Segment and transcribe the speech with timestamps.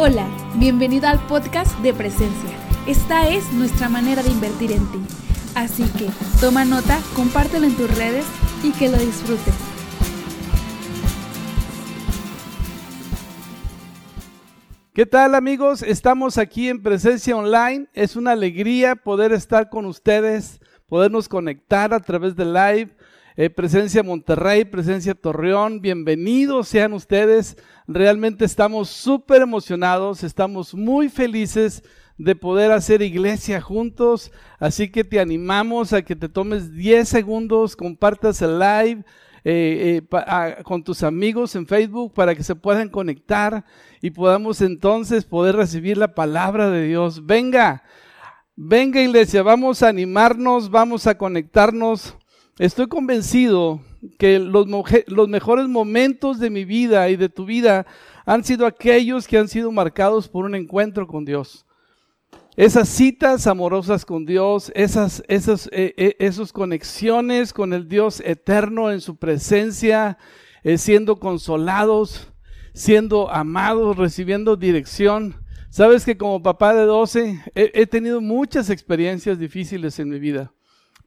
[0.00, 2.50] Hola, bienvenido al podcast de Presencia.
[2.86, 5.00] Esta es nuestra manera de invertir en ti.
[5.56, 6.06] Así que
[6.40, 8.24] toma nota, compártelo en tus redes
[8.62, 9.54] y que lo disfrutes.
[14.94, 15.82] ¿Qué tal amigos?
[15.82, 17.88] Estamos aquí en Presencia Online.
[17.92, 22.96] Es una alegría poder estar con ustedes, podernos conectar a través de live.
[23.40, 27.56] Eh, presencia Monterrey, Presencia Torreón, bienvenidos sean ustedes.
[27.86, 31.84] Realmente estamos súper emocionados, estamos muy felices
[32.16, 34.32] de poder hacer iglesia juntos.
[34.58, 39.04] Así que te animamos a que te tomes 10 segundos, compartas el live.
[39.44, 43.64] Eh, eh, con tus amigos en Facebook para que se puedan conectar
[44.02, 47.24] y podamos entonces poder recibir la palabra de Dios.
[47.24, 47.84] Venga,
[48.56, 52.17] venga iglesia, vamos a animarnos, vamos a conectarnos.
[52.58, 53.80] Estoy convencido
[54.18, 54.66] que los,
[55.06, 57.86] los mejores momentos de mi vida y de tu vida
[58.26, 61.64] han sido aquellos que han sido marcados por un encuentro con Dios.
[62.56, 68.90] Esas citas amorosas con Dios, esas, esas, eh, eh, esas conexiones con el Dios eterno
[68.90, 70.18] en su presencia,
[70.64, 72.32] eh, siendo consolados,
[72.74, 75.36] siendo amados, recibiendo dirección.
[75.70, 80.52] Sabes que como papá de 12 he tenido muchas experiencias difíciles en mi vida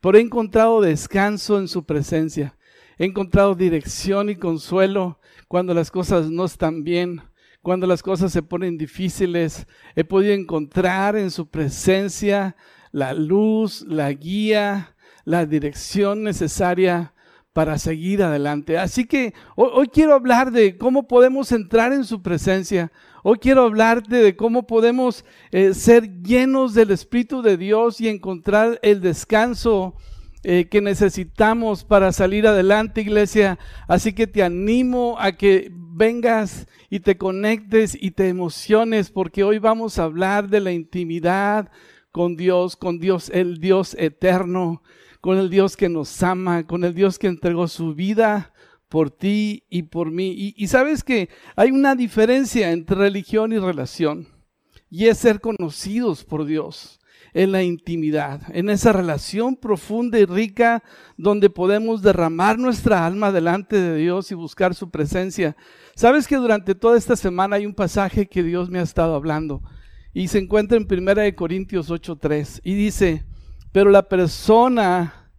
[0.01, 2.57] pero he encontrado descanso en su presencia.
[2.97, 7.21] He encontrado dirección y consuelo cuando las cosas no están bien,
[7.61, 9.67] cuando las cosas se ponen difíciles.
[9.95, 12.55] He podido encontrar en su presencia
[12.91, 17.13] la luz, la guía, la dirección necesaria
[17.53, 18.77] para seguir adelante.
[18.77, 22.91] Así que hoy, quiero hablar de cómo podemos entrar en su presencia.
[23.23, 28.79] Hoy quiero hablarte de cómo podemos eh, ser llenos del Espíritu de Dios y encontrar
[28.81, 29.95] el descanso
[30.43, 33.59] eh, que necesitamos para salir adelante, iglesia.
[33.87, 39.59] Así que te animo a que vengas y te conectes y te emociones porque hoy
[39.59, 41.69] vamos a hablar de la intimidad
[42.11, 44.81] con Dios, con Dios, el Dios eterno
[45.21, 48.50] con el Dios que nos ama, con el Dios que entregó su vida
[48.91, 50.53] por ti y por mí.
[50.57, 54.27] Y, sabes que hay una diferencia entre religión y relación,
[54.89, 56.99] y es ser conocidos por Dios
[57.33, 60.83] en la intimidad, en esa relación profunda y rica
[61.15, 65.55] donde podemos derramar nuestra alma delante de Dios y buscar su presencia.
[65.95, 69.61] Sabes que durante toda esta semana hay un pasaje que Dios me ha estado hablando
[70.13, 73.23] y se encuentra en 1 Corintios 8:3 y dice,
[73.71, 75.31] pero la persona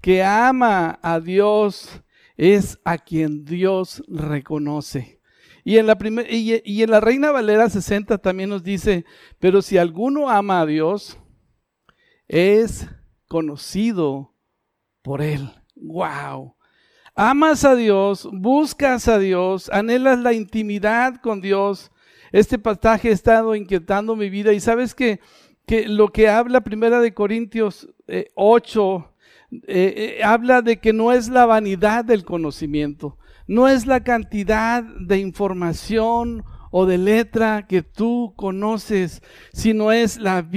[0.00, 2.00] que ama a Dios
[2.40, 5.20] es a quien Dios reconoce.
[5.62, 5.98] Y en, la
[6.30, 9.04] y, en la Reina Valera 60 también nos dice,
[9.38, 11.18] pero si alguno ama a Dios,
[12.28, 12.88] es
[13.28, 14.34] conocido
[15.02, 15.50] por él.
[15.76, 16.56] ¡Wow!
[17.14, 21.92] Amas a Dios, buscas a Dios, anhelas la intimidad con Dios.
[22.32, 25.20] Este pasaje ha estado inquietando mi vida y sabes que
[25.66, 27.88] que lo que habla Primera de Corintios
[28.34, 29.14] 8
[29.52, 33.18] eh, eh, eh, habla de que no es la vanidad del conocimiento,
[33.48, 39.22] no es la cantidad de información o de letra que tú conoces,
[39.52, 40.48] sino es la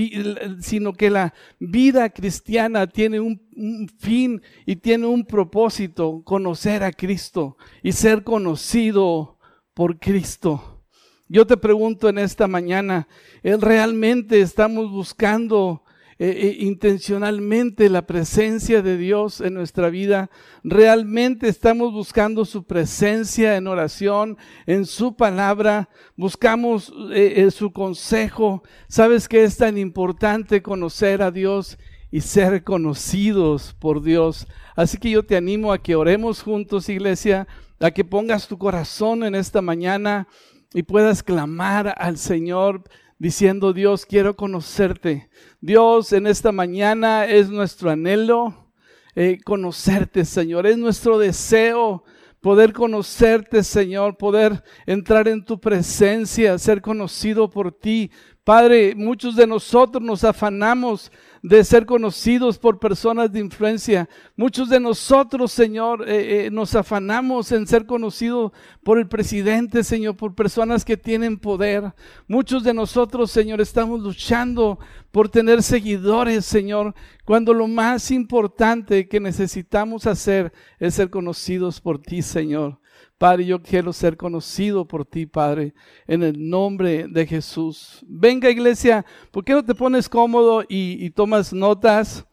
[0.59, 6.92] sino que la vida cristiana tiene un, un, fin y tiene un propósito, conocer a
[6.92, 9.40] Cristo y ser conocido
[9.74, 10.84] por Cristo.
[11.28, 13.08] Yo te pregunto en esta mañana,
[13.42, 15.84] ¿realmente estamos buscando
[16.19, 20.29] eh, eh, intencionalmente la presencia de Dios en nuestra vida?
[20.63, 25.90] ¿Realmente estamos buscando su presencia en oración, en su palabra?
[26.16, 28.63] ¿Buscamos eh, su consejo?
[28.88, 31.78] ¿Sabes que es tan importante conocer a Dios
[32.12, 34.47] y ser conocidos por Dios?
[34.75, 37.47] Así que yo te animo a que oremos juntos, iglesia,
[37.80, 40.28] a que pongas tu corazón en esta mañana
[40.74, 42.84] y puedas clamar al Señor
[43.24, 45.30] diciendo, Dios, quiero conocerte.
[45.62, 48.70] Dios, en esta mañana es nuestro anhelo
[49.16, 50.68] eh, conocerte, Señor.
[50.68, 52.04] Es nuestro deseo
[52.42, 58.12] poder conocerte, Señor, poder entrar en tu presencia, ser conocido por ti.
[58.44, 61.10] Padre, muchos de nosotros nos afanamos
[61.44, 64.10] de ser conocidos por personas de influencia.
[64.38, 70.16] Muchos de nosotros, Señor, eh, eh, nos afanamos en ser conocidos por el presidente, Señor,
[70.16, 71.94] por personas que tienen poder.
[72.30, 74.80] Muchos de nosotros, Señor, estamos luchando
[75.12, 76.95] por tener seguidores, Señor,
[77.25, 82.80] cuando lo más importante que necesitamos hacer es ser conocidos por ti, Señor.
[83.18, 85.74] Padre, yo quiero ser conocido por ti, Padre,
[86.07, 88.04] en el nombre de Jesús.
[88.07, 92.25] Venga, iglesia, ¿por qué no te pones cómodo y, tomas notas?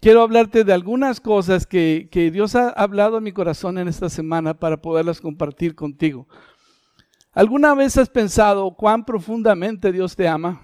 [0.00, 4.10] Quiero hablarte de algunas cosas que, que Dios ha hablado en mi corazón en esta
[4.10, 6.28] semana para poderlas compartir contigo.
[7.32, 10.62] ¿Alguna vez has pensado cuán profundamente Dios te ama?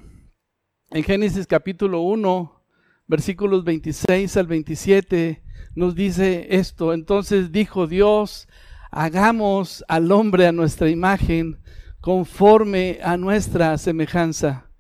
[0.91, 2.65] En Génesis capítulo 1,
[3.07, 5.43] versículos 26 al 27,
[5.75, 6.93] nos dice esto.
[6.93, 8.49] Entonces dijo Dios,
[8.91, 11.61] hagamos al hombre a nuestra imagen,
[12.01, 14.71] conforme a nuestra semejanza.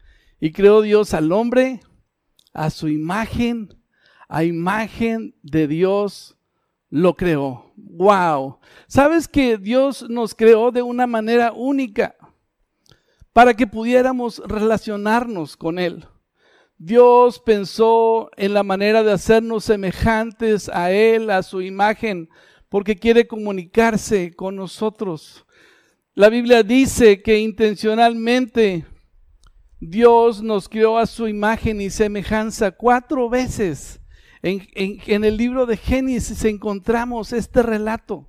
[0.41, 1.81] Y creó Dios al hombre
[2.53, 3.77] a su imagen,
[4.29, 6.39] a imagen de Dios
[6.89, 7.73] lo creó.
[7.77, 8.59] Wow.
[8.87, 12.17] ¿Sabes que Dios nos creó de una manera única
[13.33, 16.07] para que pudiéramos relacionarnos con Él?
[16.79, 22.31] Dios pensó en la manera de hacernos semejantes a Él, a su imagen,
[22.71, 25.45] porque quiere comunicarse con nosotros.
[26.15, 28.87] La Biblia dice que intencionalmente
[29.81, 34.01] Dios nos creó a su imagen y semejanza cuatro veces.
[34.43, 38.29] En, el libro de Génesis encontramos este relato.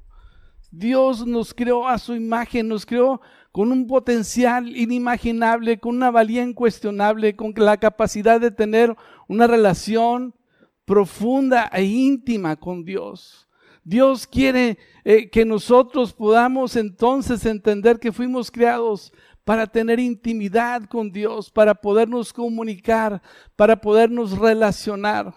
[0.71, 3.21] Dios nos creó a su imagen, nos creó
[3.51, 8.95] con un potencial inimaginable, con una valía incuestionable, con la capacidad de tener
[9.27, 10.33] una relación
[10.85, 13.47] profunda e íntima con Dios.
[13.83, 19.11] Dios quiere eh, que nosotros podamos entonces entender que fuimos creados
[19.43, 23.21] para tener intimidad con Dios, para podernos comunicar,
[23.55, 25.33] para podernos relacionar.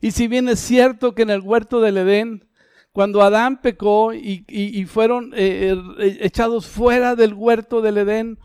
[0.00, 2.48] Y si bien es cierto que en el huerto del Edén
[2.94, 8.38] cuando Adán pecó y, fueron eh, eh, echados fuera del huerto del Edén,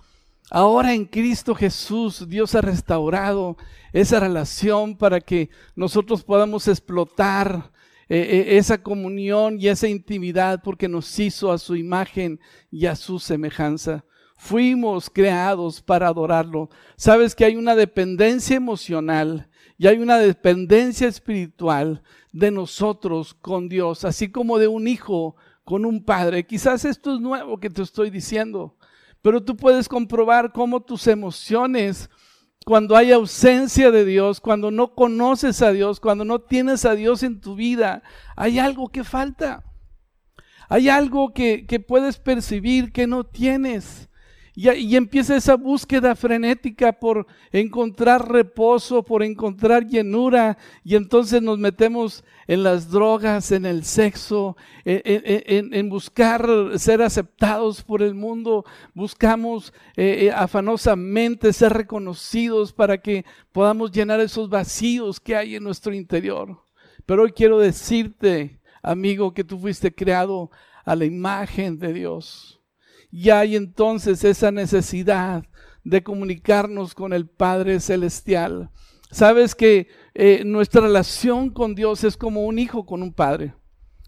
[0.49, 3.57] ahora en Cristo Jesús Dios ha restaurado
[3.93, 7.71] esa relación para que nosotros podamos explotar
[8.09, 12.39] eh, esa comunión y esa intimidad porque nos hizo a su imagen
[12.71, 14.03] y a su semejanza.
[14.35, 16.69] Fuimos creados para adorarlo.
[16.95, 22.01] Sabes que hay una dependencia emocional y hay una dependencia espiritual
[22.31, 26.45] de nosotros con Dios, así como de un hijo con un padre.
[26.45, 28.75] Quizás esto es nuevo que te estoy diciendo,
[29.21, 32.09] pero tú puedes comprobar cómo tus emociones,
[32.65, 37.23] cuando hay ausencia de Dios, cuando no conoces a Dios, cuando no tienes a Dios
[37.23, 38.03] en tu vida,
[38.35, 39.63] hay algo que falta.
[40.67, 44.09] Hay algo que, que puedes percibir que no tienes.
[44.61, 50.57] Y, empieza esa búsqueda frenética por encontrar reposo, por encontrar llenura.
[50.83, 56.45] Y entonces nos metemos en las drogas, en el sexo, en, buscar
[56.75, 58.65] ser aceptados por el mundo.
[58.93, 63.23] Buscamos eh, eh, afanosamente ser reconocidos para que
[63.53, 66.61] podamos llenar esos vacíos que hay en nuestro interior.
[67.05, 70.51] Pero hoy quiero decirte, amigo, que tú fuiste creado
[70.83, 72.58] a la imagen de Dios
[73.11, 75.43] y hay entonces esa necesidad
[75.83, 78.69] de comunicarnos con el Padre Celestial.
[79.11, 83.55] Sabes que eh, nuestra relación con Dios es como un hijo con un padre.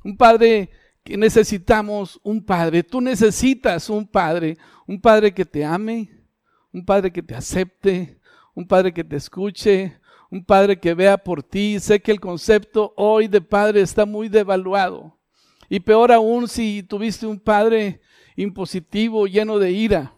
[0.03, 0.69] Un padre
[1.03, 2.83] que necesitamos, un padre.
[2.83, 6.09] Tú necesitas un padre, un padre que te ame,
[6.71, 8.19] un padre que te acepte,
[8.54, 10.00] un padre que te escuche,
[10.30, 11.80] un padre que vea por ti.
[11.80, 15.18] Sé que el concepto hoy de padre está muy devaluado.
[15.68, 18.01] Y peor aún si tuviste un padre
[18.42, 20.14] impositivo, lleno de ira.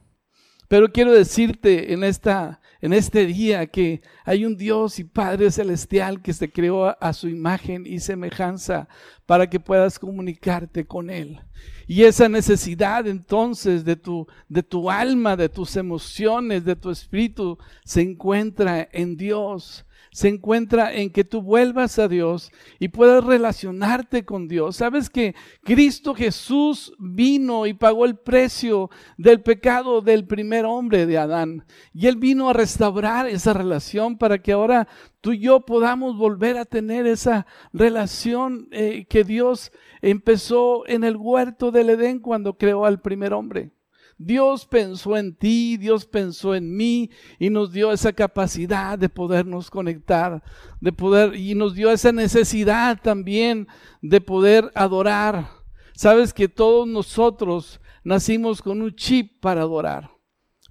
[0.68, 6.22] Pero quiero decirte en, esta, en este día que hay un Dios y Padre Celestial
[6.22, 8.88] que se creó a, a su imagen y semejanza
[9.25, 11.40] para que puedas comunicarte con Él.
[11.86, 17.58] Y esa necesidad entonces de tu, de tu alma, de tus emociones, de tu espíritu,
[17.84, 24.25] se encuentra en Dios se encuentra en que tú vuelvas a Dios y puedas relacionarte
[24.25, 24.77] con Dios.
[24.77, 31.17] Sabes que Cristo Jesús vino y pagó el precio del pecado del primer hombre de
[31.17, 31.65] Adán.
[31.93, 34.88] Y Él vino a restaurar esa relación para que ahora
[35.22, 41.15] tú y yo podamos volver a tener esa relación eh, que Dios empezó en el
[41.17, 43.72] huerto del Edén cuando creó al primer hombre.
[44.17, 49.69] Dios pensó en ti, Dios pensó en mí y nos dio esa capacidad de podernos
[49.69, 50.43] conectar,
[50.79, 53.67] de poder, y nos dio esa necesidad también
[54.01, 55.48] de poder adorar.
[55.95, 60.13] Sabes que todos nosotros nacimos con un chip para adorar.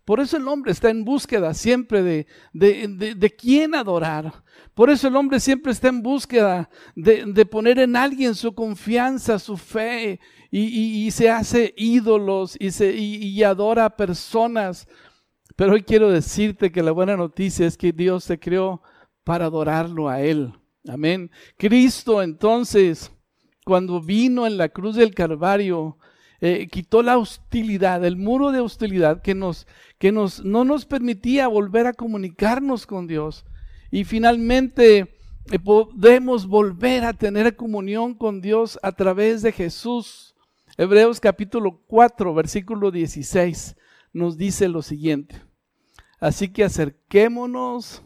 [0.04, 4.42] Por eso el hombre está en búsqueda siempre de, de, de, quién adorar.
[4.74, 9.56] Por eso el hombre siempre está en búsqueda de, poner en alguien su confianza, su
[9.56, 10.18] fe,
[10.54, 14.86] y, se hace ídolos y, se, y adora a personas.
[15.56, 18.82] Pero hoy quiero decirte que la buena noticia es que Dios se creó
[19.24, 20.52] para adorarlo a Él.
[20.88, 21.30] Amén.
[21.56, 23.10] Cristo entonces,
[23.64, 25.96] cuando vino en la cruz del Calvario,
[26.40, 29.66] eh, quitó la hostilidad, el muro de hostilidad que, nos,
[29.98, 33.44] que nos, no nos permitía volver a comunicarnos con Dios.
[33.92, 35.20] Y finalmente
[35.52, 40.31] eh, podemos volver a tener comunión con Dios a través de Jesús.
[40.82, 43.76] Hebreos capítulo 4, versículo 16
[44.12, 45.40] nos dice lo siguiente.
[46.18, 48.02] Así que acerquémonos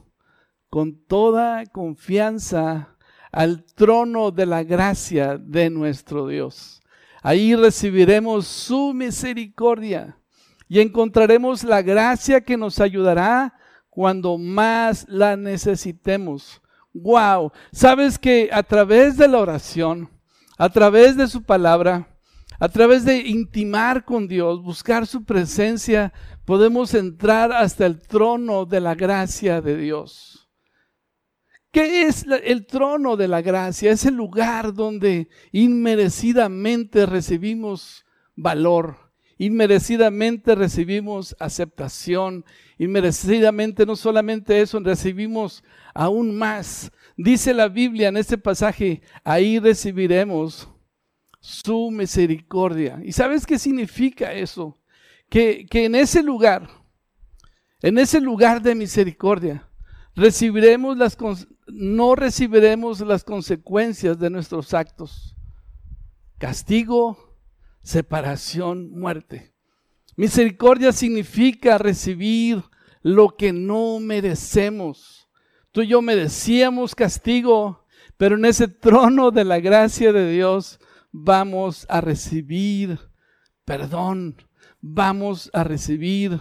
[0.68, 2.95] con toda confianza
[3.33, 6.83] al trono de la gracia de nuestro Dios.
[7.23, 10.18] Ahí recibiremos su misericordia
[10.68, 13.54] y encontraremos la gracia que nos ayudará
[13.88, 16.61] cuando más la necesitemos.
[16.92, 20.11] Wow, sabes que a través de la oración,
[20.59, 22.12] a través de su palabra,
[22.59, 26.13] a través de intimar con Dios, buscar su presencia,
[26.45, 30.49] podemos entrar hasta el trono de la gracia de Dios.
[31.71, 33.91] ¿Qué es el trono de la gracia?
[33.91, 38.97] Es el lugar donde inmerecidamente recibimos valor,
[39.37, 42.47] inmerecidamente recibimos aceptación,
[42.79, 46.91] inmerecidamente no solamente eso, recibimos aún más.
[47.19, 50.71] Dice la Biblia en este pasaje, ahí recibiremos
[51.47, 53.00] su misericordia.
[53.05, 54.76] ¿Y sabes qué significa eso?
[55.29, 56.69] Que, que en ese lugar,
[57.83, 59.69] en ese lugar de misericordia,
[60.17, 61.17] recibiremos las,
[61.69, 65.37] no recibiremos las consecuencias de nuestros actos.
[66.38, 67.38] Castigo,
[67.81, 69.55] separación, muerte.
[70.17, 72.65] Misericordia significa recibir
[73.03, 75.29] lo que no merecemos.
[75.71, 77.87] Tú y yo merecíamos castigo,
[78.17, 80.81] pero en ese trono de la gracia de Dios
[81.18, 82.99] vamos a recibir
[83.66, 84.37] perdón,
[84.80, 86.40] vamos a recibir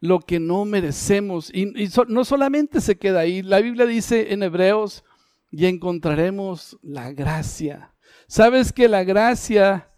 [0.00, 1.54] lo que no merecemos.
[1.54, 1.72] Y,
[2.08, 5.04] no solamente se queda ahí, la Biblia dice en Hebreos,
[5.52, 7.94] y encontraremos la gracia.
[8.26, 9.90] Sabes que la gracia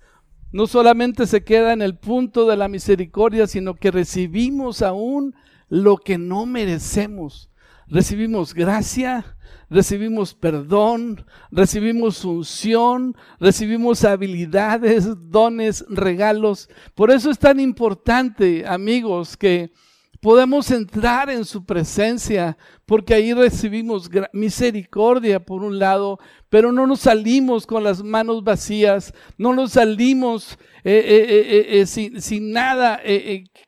[0.52, 5.34] no solamente se queda en el punto de la misericordia, sino que recibimos aún
[5.68, 7.48] lo que no merecemos.
[7.88, 9.36] Recibimos gracia,
[9.70, 16.68] recibimos perdón, recibimos unción, recibimos habilidades, dones, regalos.
[16.96, 19.72] Por eso es tan importante, amigos, que
[20.20, 27.00] podemos entrar en su presencia, porque ahí recibimos misericordia por un lado, pero no nos
[27.00, 33.00] salimos con las manos vacías, no nos salimos eh, eh, eh, sin, nada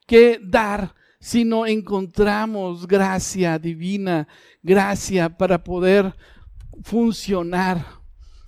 [0.08, 4.28] que dar, sino encontramos gracia divina,
[4.62, 6.14] gracia para poder
[6.82, 7.84] funcionar.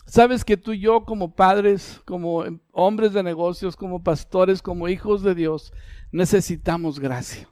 [0.07, 5.23] Sabes que tú y yo como padres, como hombres de negocios, como pastores, como hijos
[5.23, 5.73] de Dios,
[6.11, 7.49] necesitamos gracia.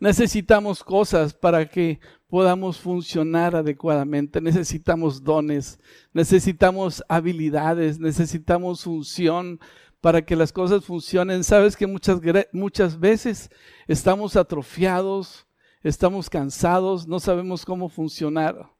[0.00, 4.40] Necesitamos cosas para que podamos funcionar adecuadamente.
[4.40, 5.78] Necesitamos dones,
[6.12, 9.60] necesitamos habilidades, necesitamos unción
[10.00, 11.44] para que las cosas funcionen.
[11.44, 12.20] Sabes que muchas,
[12.52, 13.50] muchas veces
[13.86, 15.46] estamos atrofiados,
[15.82, 18.70] estamos cansados, no sabemos cómo funcionar.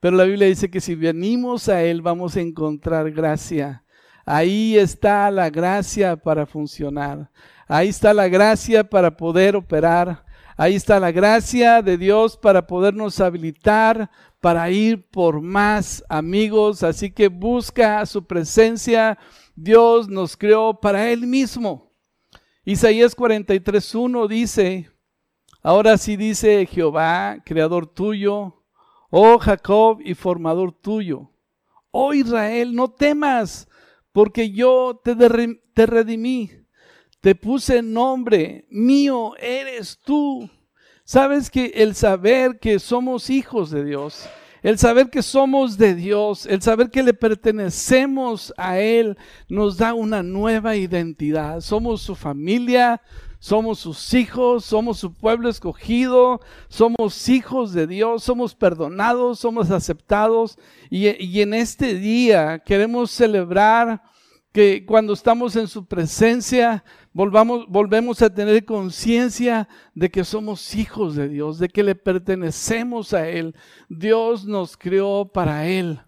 [0.00, 3.84] Pero la Biblia dice que si venimos a Él vamos a encontrar gracia.
[4.26, 7.30] Ahí está la gracia para funcionar.
[7.66, 10.24] Ahí está la gracia para poder operar.
[10.56, 14.10] Ahí está la gracia de Dios para podernos habilitar
[14.40, 16.82] para ir por más amigos.
[16.82, 19.18] Así que busca su presencia.
[19.54, 21.92] Dios nos creó para Él mismo.
[22.64, 24.90] Isaías 43.1 dice,
[25.62, 28.62] ahora sí dice Jehová, creador tuyo,
[29.10, 31.30] oh Jacob y formador tuyo.
[31.90, 33.68] Oh Israel, no temas,
[34.12, 36.50] porque yo te, te redimí
[37.24, 40.50] te puse nombre, mío eres tú.
[41.04, 44.28] Sabes que el saber que somos hijos de Dios,
[44.64, 49.92] el saber que somos de Dios, el saber que le pertenecemos a Él, nos da
[49.92, 51.60] una nueva identidad.
[51.60, 53.02] Somos su familia,
[53.38, 60.56] somos sus hijos, somos su pueblo escogido, somos hijos de Dios, somos perdonados, somos aceptados.
[60.88, 61.08] Y,
[61.42, 64.02] en este día queremos celebrar
[64.54, 71.16] que cuando estamos en su presencia, volvamos, volvemos a tener conciencia de que somos hijos
[71.16, 73.56] de Dios, de que le pertenecemos a Él.
[73.88, 75.98] Dios nos creó para Él.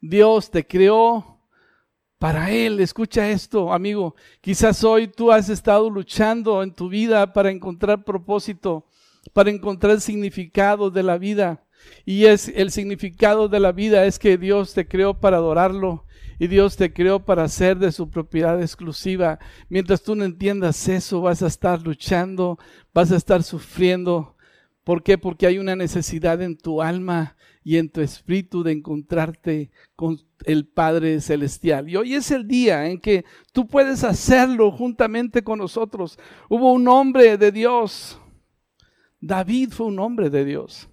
[0.00, 1.40] Dios te creó
[2.20, 2.78] para Él.
[2.78, 4.14] Escucha esto, amigo.
[4.40, 8.86] Quizás hoy tú has estado luchando en tu vida para encontrar propósito,
[9.32, 11.64] para encontrar significado de la vida.
[12.04, 16.04] Y es el significado de la vida es que Dios te creó para adorarlo
[16.40, 19.38] y Dios te creó para ser de su propiedad exclusiva.
[19.68, 22.58] Mientras tú no entiendas eso, vas a estar luchando,
[22.94, 24.36] vas a estar sufriendo.
[24.82, 25.18] ¿Por qué?
[25.18, 30.66] Porque hay una necesidad en tu alma y en tu espíritu de encontrarte con el
[30.66, 31.90] Padre Celestial.
[31.90, 36.18] Y hoy es el día en que tú puedes hacerlo juntamente con nosotros.
[36.48, 38.18] Hubo un hombre de Dios.
[39.20, 40.89] David fue un hombre de Dios.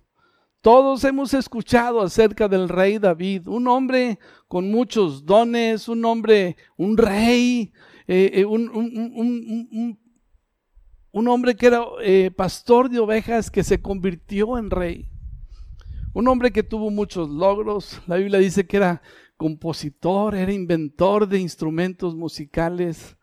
[0.61, 6.97] Todos hemos escuchado acerca del rey David, un hombre con muchos dones, un hombre, un
[6.97, 7.71] rey,
[8.07, 8.67] eh, eh, un,
[11.27, 15.09] hombre que era eh, pastor de ovejas que se convirtió en rey.
[16.13, 18.01] Un hombre que tuvo muchos logros.
[18.07, 19.03] La Biblia dice que era
[19.37, 23.15] compositor, era inventor de instrumentos musicales,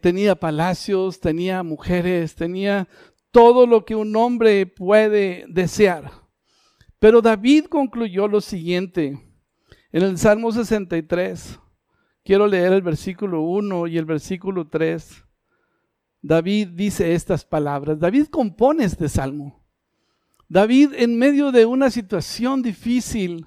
[0.00, 2.86] tenía palacios, tenía mujeres, tenía
[3.32, 6.29] todo lo que un hombre puede desear.
[7.00, 9.18] Pero David concluyó lo siguiente
[9.90, 11.58] en el Salmo 63.
[12.22, 15.24] Quiero leer el versículo 1 y el versículo 3.
[16.20, 17.98] David dice estas palabras.
[17.98, 19.64] David compone este salmo.
[20.46, 23.46] David en medio de una situación difícil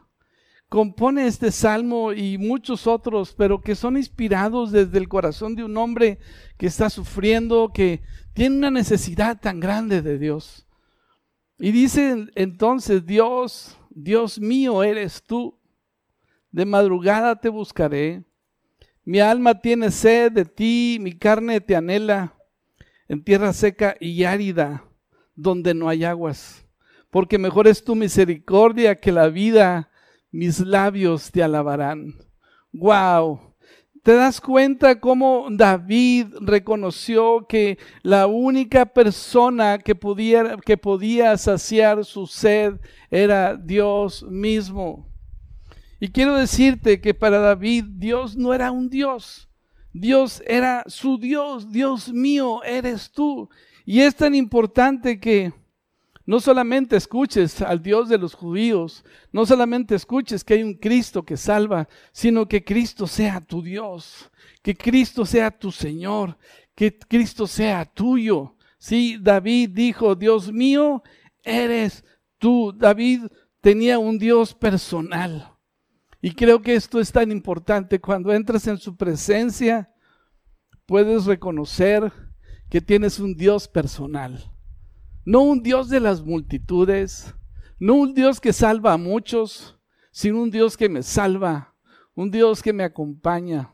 [0.67, 5.77] compone este salmo y muchos otros, pero que son inspirados desde el corazón de un
[5.77, 6.17] hombre
[6.57, 8.01] que está sufriendo, que
[8.33, 10.65] tiene una necesidad tan grande de Dios.
[11.63, 15.57] Y dice entonces, Dios, Dios mío eres tú,
[16.51, 18.25] de madrugada te buscaré,
[19.05, 22.35] mi alma tiene sed de ti, mi carne te anhela
[23.07, 24.83] en tierra seca y árida,
[25.35, 26.67] donde no hay aguas.
[27.09, 29.89] Porque mejor es tu misericordia que la vida,
[30.31, 32.13] mis labios te alabarán.
[32.73, 33.52] Wow.
[34.03, 42.03] ¿Te das cuenta cómo David reconoció que la única persona que, pudiera, que podía saciar
[42.03, 45.07] su sed era Dios mismo?
[46.01, 49.49] Y quiero decirte que para David Dios no era un Dios,
[49.93, 53.49] Dios era su Dios, Dios mío, eres tú.
[53.85, 55.53] Y es tan importante que
[56.25, 61.23] no solamente escuches al Dios de los judíos, no solamente escuches que hay un Cristo
[61.23, 66.37] que salva, sino que Cristo sea tu Dios, que Cristo sea tu Señor,
[66.75, 68.55] que Cristo sea tuyo.
[68.77, 71.03] Sí, David dijo, Dios mío,
[71.43, 72.03] eres
[72.37, 72.73] tú.
[72.75, 73.23] David
[73.61, 75.53] tenía un Dios personal.
[76.21, 77.99] Y creo que esto es tan importante.
[77.99, 79.93] Cuando entras en su presencia,
[80.85, 82.11] puedes reconocer
[82.69, 84.52] que tienes un Dios personal.
[85.25, 87.33] No un Dios de las multitudes,
[87.79, 89.77] no un Dios que salva a muchos,
[90.11, 91.73] sino un Dios que me salva,
[92.13, 93.73] un Dios que me acompaña,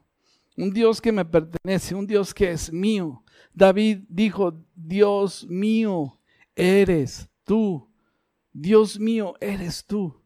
[0.56, 3.24] un Dios que me pertenece, un Dios que es mío.
[3.54, 6.20] David dijo, Dios mío,
[6.56, 7.90] eres tú.
[8.54, 10.20] Dios mío, eres tú.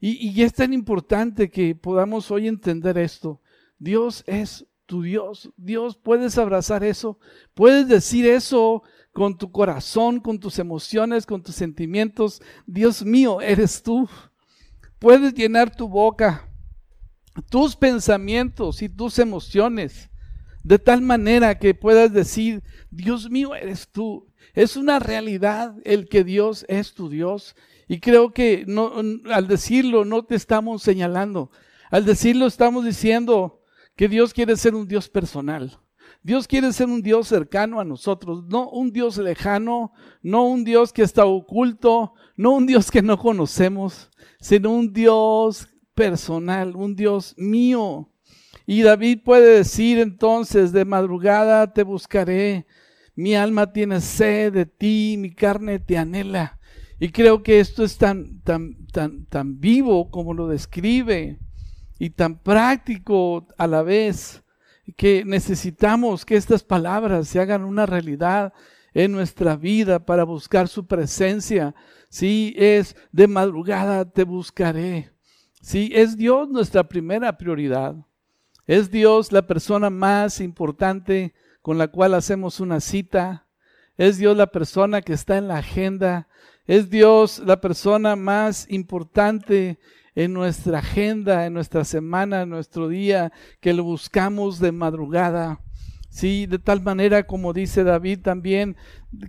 [0.00, 3.40] Y, es tan importante que podamos hoy entender esto.
[3.78, 5.50] Dios es tu Dios.
[5.56, 7.18] Dios, puedes abrazar eso.
[7.54, 8.82] Puedes decir eso
[9.14, 12.42] con tu corazón, con tus emociones, con tus sentimientos.
[12.66, 14.06] Dios mío, eres tú.
[14.98, 16.50] Puedes llenar tu boca,
[17.48, 20.10] tus pensamientos y tus emociones
[20.64, 24.26] de tal manera que puedas decir, Dios mío, eres tú.
[24.54, 27.54] Es una realidad el que Dios es tu Dios
[27.86, 28.92] y creo que no,
[29.30, 31.50] al decirlo no te estamos señalando.
[31.90, 33.60] Al decirlo estamos diciendo
[33.94, 35.78] que Dios quiere ser un Dios personal.
[36.22, 40.92] Dios quiere ser un Dios cercano a nosotros, no un Dios lejano, no un Dios
[40.92, 47.34] que está oculto, no un Dios que no conocemos, sino un Dios personal, un Dios
[47.36, 48.10] mío.
[48.66, 52.66] Y David puede decir entonces, de madrugada te buscaré,
[53.14, 56.58] mi alma tiene sed de ti, mi carne te anhela.
[56.98, 61.38] Y creo que esto es tan, tan, tan, tan vivo como lo describe
[61.98, 64.43] y tan práctico a la vez
[64.96, 68.52] que necesitamos que estas palabras se hagan una realidad
[68.92, 71.74] en nuestra vida para buscar su presencia.
[72.08, 75.10] Si es de madrugada te buscaré.
[75.60, 77.96] Si es Dios nuestra primera prioridad.
[78.66, 83.46] Es Dios la persona más importante con la cual hacemos una cita.
[83.96, 86.28] Es Dios la persona que está en la agenda
[86.66, 89.78] es Dios la persona más importante
[90.14, 95.60] en nuestra agenda, en nuestra semana, en nuestro día, que lo buscamos de madrugada.
[96.14, 98.76] Sí, de tal manera como dice David también,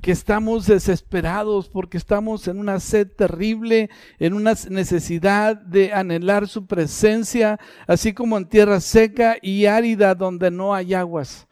[0.03, 6.67] que estamos desesperados porque estamos en una sed terrible, en una necesidad de anhelar su
[6.67, 11.47] presencia, así como en tierra seca y árida donde no hay aguas.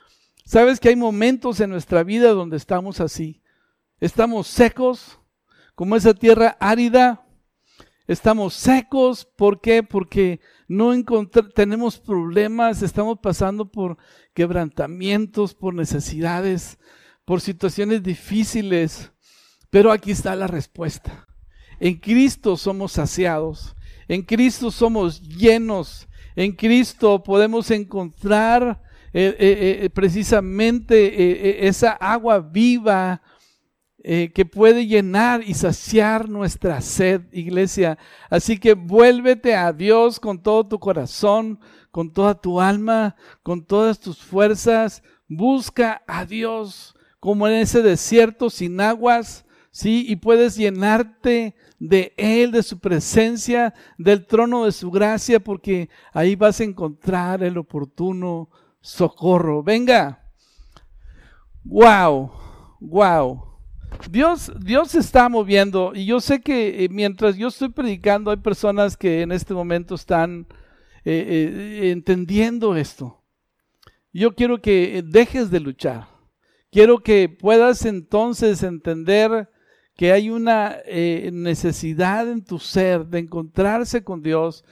[0.45, 3.41] Sabes que hay momentos en nuestra vida donde estamos así.
[3.99, 5.19] Estamos secos,
[5.73, 7.22] como esa tierra árida,
[8.07, 9.25] estamos secos.
[9.25, 9.83] ¿Por qué?
[9.83, 10.93] Porque no
[11.55, 13.97] tenemos problemas, estamos pasando por
[14.33, 16.77] quebrantamientos, por necesidades,
[17.25, 19.11] por situaciones difíciles.
[19.69, 21.27] Pero aquí está la respuesta.
[21.79, 23.75] En Cristo somos saciados,
[24.07, 28.81] en Cristo somos llenos, en Cristo podemos encontrar
[29.15, 33.21] eh, eh, eh, precisamente esa agua viva
[34.05, 37.97] eh, que puede llenar y saciar nuestra sed, iglesia.
[38.29, 41.57] Así que vuélvete a Dios con todo tu corazón,
[41.89, 45.03] con toda tu alma, con todas tus fuerzas.
[45.29, 50.05] Busca a Dios como en ese desierto sin aguas, ¿sí?
[50.09, 56.35] Y puedes llenarte de Él, de su presencia, del trono de su gracia, porque ahí
[56.35, 58.49] vas a encontrar el oportuno
[58.81, 59.63] socorro.
[59.63, 60.29] Venga.
[61.63, 62.31] Wow,
[62.81, 63.52] wow.
[64.09, 68.37] Dios, Dios se está moviendo y yo sé que eh, mientras yo estoy predicando hay
[68.37, 70.47] personas que en este momento están
[71.05, 73.21] eh, eh, entendiendo esto.
[74.11, 76.07] Yo quiero que dejes de luchar.
[76.71, 79.49] Quiero que puedas entonces entender
[79.95, 80.77] que hay una
[81.31, 84.63] necesidad en tu ser de encontrarse con Dios,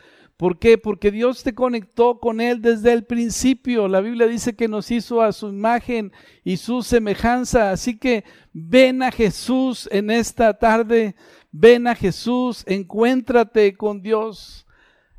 [0.42, 0.80] ¿Por qué?
[0.80, 3.88] Porque Dios te conectó con Él desde el principio.
[3.88, 6.12] La Biblia dice que nos hizo a su imagen
[6.44, 7.70] y su semejanza.
[7.70, 11.16] Así que ven a Jesús en esta tarde.
[11.52, 12.64] Ven a Jesús.
[12.66, 14.66] Encuéntrate con Dios.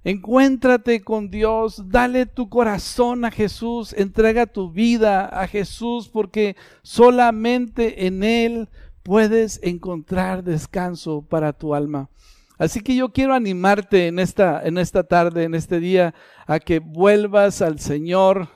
[0.02, 8.08] Encuéntrate con Dios, dale tu corazón a Jesús, entrega tu vida a Jesús porque solamente
[8.08, 8.68] en Él
[9.04, 12.10] puedes encontrar descanso para tu alma.
[12.58, 16.14] Así que yo quiero animarte en esta, en esta tarde, en este día,
[16.46, 18.48] a que vuelvas al Señor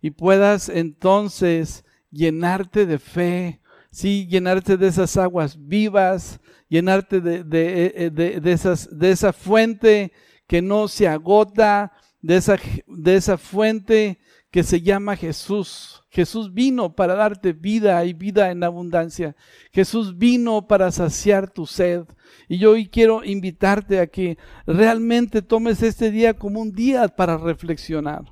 [0.00, 8.10] y puedas entonces llenarte de fe, sí, llenarte de esas aguas vivas, llenarte de, de,
[8.10, 10.12] de, esas, de esa fuente
[10.46, 14.18] que no se agota, de esa, de esa fuente
[14.50, 16.04] que se llama Jesús.
[16.10, 19.34] Jesús vino para darte vida y vida en abundancia.
[19.72, 22.04] Jesús vino para saciar tu sed.
[22.48, 27.38] Y yo hoy quiero invitarte a que realmente tomes este día como un día para
[27.38, 28.24] reflexionar.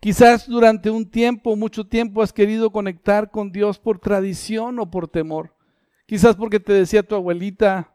[0.00, 5.08] Quizás durante un tiempo, mucho tiempo, has querido conectar con Dios por tradición o por
[5.08, 5.54] temor.
[6.06, 7.94] Quizás porque te decía tu abuelita,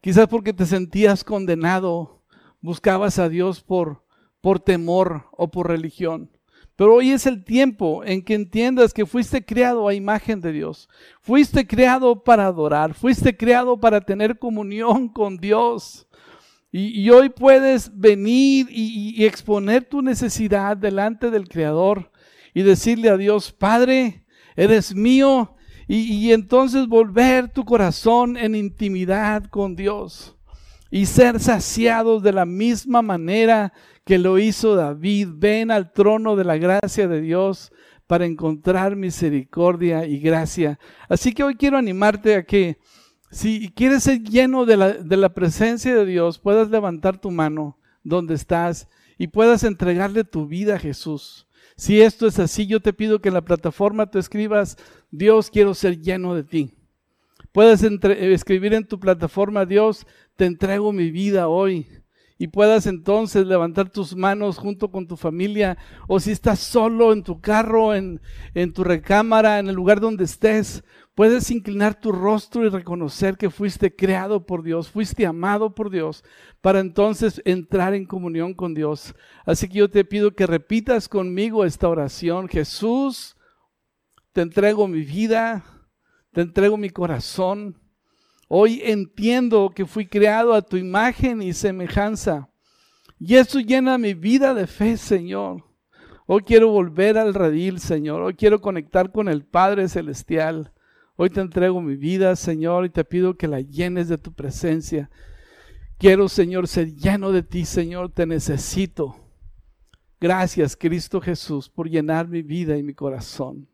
[0.00, 2.22] quizás porque te sentías condenado,
[2.60, 4.04] buscabas a Dios por,
[4.40, 6.30] por temor o por religión.
[6.78, 10.88] Pero hoy es el tiempo en que entiendas que fuiste creado a imagen de Dios.
[11.20, 12.94] Fuiste creado para adorar.
[12.94, 16.06] Fuiste creado para tener comunión con Dios.
[16.70, 22.12] Y, hoy puedes venir y, exponer tu necesidad delante del Creador
[22.54, 25.56] y decirle a Dios, Padre, eres mío.
[25.88, 30.37] y entonces volver tu corazón en intimidad con Dios
[30.90, 33.72] y ser saciados de la misma manera
[34.04, 35.28] que lo hizo David.
[35.34, 37.72] Ven al trono de la gracia de Dios
[38.06, 40.78] para encontrar misericordia y gracia.
[41.08, 42.78] Así que hoy quiero animarte a que
[43.30, 47.78] si quieres ser lleno de la, de la presencia de Dios, puedas levantar tu mano
[48.02, 51.46] donde estás y puedas entregarle tu vida a Jesús.
[51.76, 54.78] Si esto es así, yo te pido que en la plataforma tú escribas,
[55.10, 56.77] Dios, quiero ser lleno de ti.
[57.52, 60.06] Puedes escribir en tu plataforma, Dios,
[60.36, 61.88] te entrego mi vida hoy
[62.38, 67.24] y puedas entonces levantar tus manos junto con tu familia o si estás solo en
[67.24, 68.20] tu carro, en,
[68.54, 70.84] en tu recámara, en el lugar donde estés,
[71.16, 76.22] puedes inclinar tu rostro y reconocer que fuiste creado por Dios, fuiste amado por Dios,
[76.60, 79.16] para entonces entrar en comunión con Dios.
[79.44, 82.48] Así que yo te pido que repitas conmigo esta oración.
[82.48, 83.36] Jesús,
[84.32, 85.64] te entrego mi vida,
[86.32, 87.76] te entrego mi corazón.
[88.48, 92.48] Hoy entiendo que fui creado a tu imagen y semejanza.
[93.18, 95.64] Y eso llena mi vida de fe, Señor.
[96.26, 98.22] Hoy quiero volver al redil, Señor.
[98.22, 100.72] Hoy quiero conectar con el Padre Celestial.
[101.16, 105.10] Hoy te entrego mi vida, Señor, y te pido que la llenes de tu presencia.
[105.98, 108.12] Quiero, Señor, ser lleno de ti, Señor.
[108.12, 109.16] Te necesito.
[110.20, 113.68] Gracias, Cristo Jesús, por llenar mi vida y mi corazón.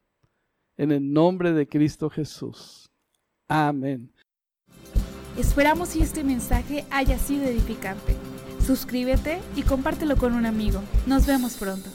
[0.76, 2.90] En el nombre de Cristo Jesús.
[3.48, 4.12] Amén.
[5.38, 8.14] Esperamos que este mensaje haya sido edificante.
[8.64, 10.82] Suscríbete y compártelo con un amigo.
[11.06, 11.90] Nos vemos pronto.